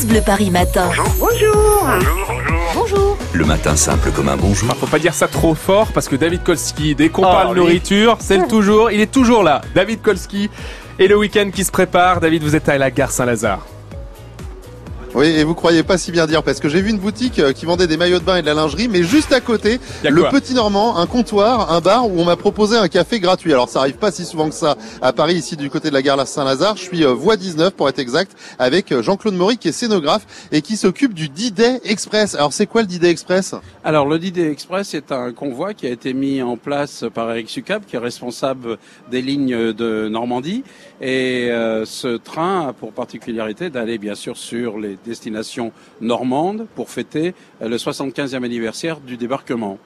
[0.00, 0.88] France Bleu Paris Matin.
[1.18, 1.86] Bonjour.
[2.74, 3.18] Bonjour.
[3.34, 4.70] Le matin simple comme un bonjour.
[4.72, 7.54] Ah, faut pas dire ça trop fort parce que David Kolski, dès qu'on Oh, parle
[7.54, 9.60] nourriture, c'est le toujours, il est toujours là.
[9.74, 10.48] David Kolski
[10.98, 12.20] et le week-end qui se prépare.
[12.20, 13.66] David, vous êtes à la gare Saint-Lazare.
[15.12, 17.52] Oui, et vous croyez pas si bien dire, parce que j'ai vu une boutique euh,
[17.52, 20.22] qui vendait des maillots de bain et de la lingerie, mais juste à côté, le
[20.30, 23.52] Petit Normand, un comptoir, un bar où on m'a proposé un café gratuit.
[23.52, 26.02] Alors ça arrive pas si souvent que ça à Paris, ici du côté de la
[26.02, 26.76] gare Saint-Lazare.
[26.76, 30.48] Je suis euh, voie 19 pour être exact, avec euh, Jean-Claude Maury qui est scénographe
[30.52, 32.36] et qui s'occupe du D-Day Express.
[32.36, 33.56] Alors c'est quoi le D-Day Express?
[33.82, 37.50] Alors le DD Express est un convoi qui a été mis en place par Eric
[37.50, 38.78] Sucap, qui est responsable
[39.10, 40.62] des lignes de Normandie.
[41.00, 46.90] Et euh, ce train a pour particularité d'aller bien sûr sur les destinations normandes pour
[46.90, 49.78] fêter le 75e anniversaire du débarquement.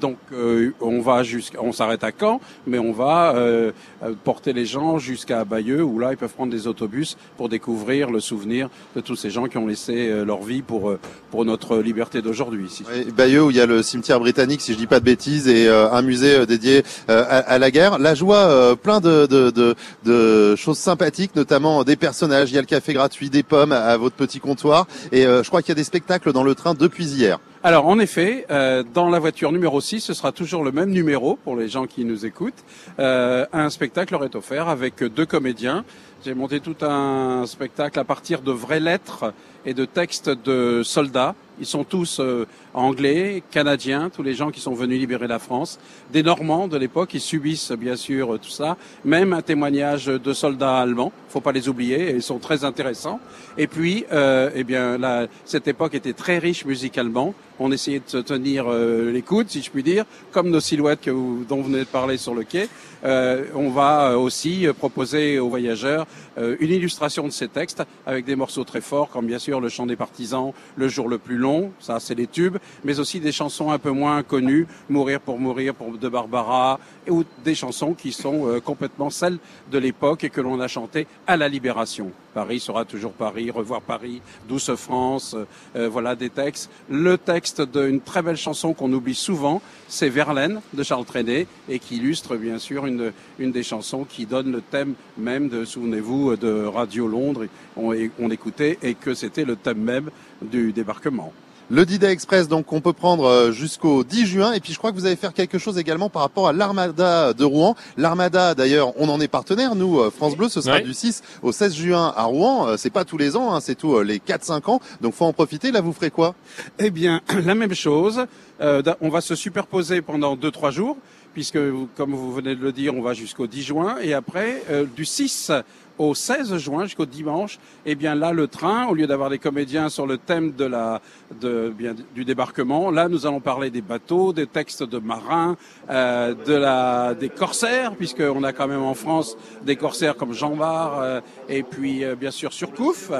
[0.00, 3.72] Donc euh, on va jusqu'à, on s'arrête à Caen, mais on va euh,
[4.02, 8.10] euh, porter les gens jusqu'à Bayeux où là ils peuvent prendre des autobus pour découvrir
[8.10, 10.94] le souvenir de tous ces gens qui ont laissé leur vie pour
[11.30, 12.82] pour notre liberté d'aujourd'hui.
[13.16, 15.68] Bayeux où il y a le cimetière britannique, si je dis pas de bêtises, et
[15.68, 17.98] un musée dédié à, la guerre.
[18.24, 22.50] Vois euh, plein de, de, de, choses sympathiques, notamment des personnages.
[22.50, 25.46] Il y a le café gratuit, des pommes à, à votre petit comptoir, et je
[25.46, 27.38] crois qu'il y a des spectacles dans le train depuis hier.
[27.66, 31.36] Alors en effet, euh, dans la voiture numéro 6, ce sera toujours le même numéro
[31.36, 32.62] pour les gens qui nous écoutent.
[32.98, 35.82] Euh, un spectacle leur est offert avec deux comédiens.
[36.26, 39.32] J'ai monté tout un spectacle à partir de vraies lettres
[39.64, 41.34] et de textes de soldats.
[41.60, 45.78] Ils sont tous euh, anglais, canadiens, tous les gens qui sont venus libérer la France,
[46.12, 50.78] des Normands de l'époque, ils subissent bien sûr tout ça, même un témoignage de soldats
[50.78, 53.20] allemands, faut pas les oublier, ils sont très intéressants.
[53.58, 54.98] Et puis, euh, eh bien,
[55.44, 57.34] cette époque était très riche musicalement.
[57.60, 61.00] On essayait de se tenir euh, les coudes, si je puis dire, comme nos silhouettes
[61.00, 62.68] que vous, dont vous venez de parler sur le quai.
[63.04, 66.06] Euh, on va euh, aussi euh, proposer aux voyageurs
[66.38, 69.68] euh, une illustration de ces textes avec des morceaux très forts, comme bien sûr le
[69.68, 71.43] chant des partisans, le jour le plus long,
[71.80, 75.74] ça c'est les tubes, mais aussi des chansons un peu moins connues, Mourir pour mourir
[76.00, 76.78] de Barbara,
[77.08, 79.38] ou des chansons qui sont euh, complètement celles
[79.70, 82.10] de l'époque et que l'on a chantées à la Libération.
[82.34, 85.44] Paris sera toujours Paris, revoir Paris, douce France, euh,
[85.76, 86.68] euh, voilà des textes.
[86.90, 91.78] Le texte d'une très belle chanson qu'on oublie souvent, c'est Verlaine de Charles Trenet et
[91.78, 96.36] qui illustre bien sûr une, une des chansons qui donne le thème même de, souvenez-vous,
[96.36, 97.46] de Radio Londres,
[97.76, 100.10] on, on écoutait et que c'était le thème même
[100.42, 101.32] du débarquement.
[101.70, 104.52] Le D-Day Express, donc, qu'on peut prendre euh, jusqu'au 10 juin.
[104.52, 107.32] Et puis, je crois que vous allez faire quelque chose également par rapport à l'Armada
[107.32, 107.74] de Rouen.
[107.96, 110.48] L'Armada, d'ailleurs, on en est partenaire, nous, euh, France Bleu.
[110.50, 110.82] Ce sera Ouais.
[110.82, 112.68] du 6 au 16 juin à Rouen.
[112.68, 114.80] Euh, C'est pas tous les ans, hein, c'est tous les 4-5 ans.
[115.00, 115.72] Donc, faut en profiter.
[115.72, 116.34] Là, vous ferez quoi?
[116.78, 118.26] Eh bien, la même chose.
[118.60, 120.96] Euh, on va se superposer pendant deux trois jours,
[121.34, 121.58] puisque,
[121.96, 125.04] comme vous venez de le dire, on va jusqu'au 10 juin, et après, euh, du
[125.04, 125.52] 6
[125.98, 129.88] au 16 juin, jusqu'au dimanche, eh bien là, le train, au lieu d'avoir des comédiens
[129.88, 131.00] sur le thème de la,
[131.40, 135.56] de, bien, du débarquement, là, nous allons parler des bateaux, des textes de marins,
[135.90, 140.56] euh, de la, des corsaires, puisqu'on a quand même en France des corsaires comme Jean
[140.56, 143.10] Bart, euh, et puis euh, bien sûr Surcouf.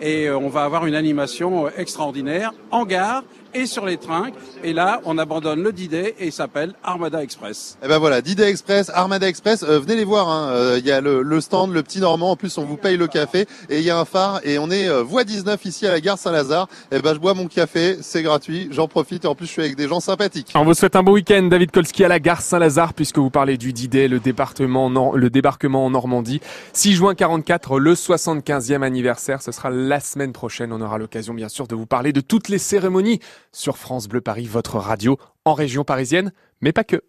[0.00, 4.28] Et euh, on va avoir une animation euh, extraordinaire en gare et sur les trains.
[4.64, 7.78] Et là, on abandonne le D-Day et il s'appelle Armada Express.
[7.82, 9.62] Eh ben voilà, D-Day Express, Armada Express.
[9.62, 10.28] euh, venez les voir.
[10.28, 10.48] hein.
[10.50, 12.32] Euh, Il y a le, le stand, le petit Normand.
[12.32, 14.40] En plus, on vous paye le café et il y a un phare.
[14.44, 16.68] Et on est euh, voie 19 ici à la gare Saint-Lazare.
[16.92, 18.68] Eh ben, je bois mon café, c'est gratuit.
[18.70, 19.24] J'en profite.
[19.24, 20.52] Et en plus, je suis avec des gens sympathiques.
[20.54, 23.56] On vous souhaite un bon week-end, David Kolski à la gare Saint-Lazare, puisque vous parlez
[23.56, 26.40] du D-Day, le département, Nor- le débarquement en Normandie.
[26.74, 29.42] 6 juin 44, le 75e anniversaire.
[29.42, 30.72] Ce sera la semaine prochaine.
[30.72, 33.20] On aura l'occasion, bien sûr, de vous parler de toutes les cérémonies
[33.52, 37.02] sur France Bleu Paris, votre radio en région parisienne, mais pas que.